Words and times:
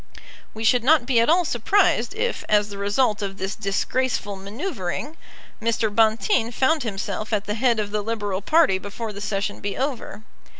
We 0.55 0.63
should 0.63 0.83
not 0.83 1.05
be 1.05 1.19
at 1.19 1.29
all 1.29 1.45
surprised 1.45 2.15
if, 2.15 2.43
as 2.49 2.69
the 2.69 2.79
result 2.79 3.21
of 3.21 3.37
this 3.37 3.53
disgraceful 3.55 4.35
manoeuvring, 4.35 5.15
Mr. 5.61 5.93
Bonteen 5.93 6.51
found 6.51 6.81
himself 6.81 7.31
at 7.31 7.45
the 7.45 7.53
head 7.53 7.79
of 7.79 7.91
the 7.91 8.01
Liberal 8.01 8.41
party 8.41 8.79
before 8.79 9.13
the 9.13 9.21
Session 9.21 9.59
be 9.59 9.77
over. 9.77 10.23